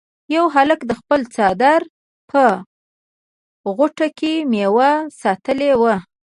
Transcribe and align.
یو 0.35 0.45
هلک 0.55 0.79
د 0.85 0.91
خپل 0.99 1.21
څادر 1.35 1.81
په 2.29 2.43
غوټه 3.75 4.07
کې 4.17 4.33
میوه 4.51 4.91
ساتلې 5.21 5.71
وه. 5.81 5.95